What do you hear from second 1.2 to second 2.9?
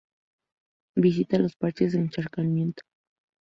los parches de encharcamiento.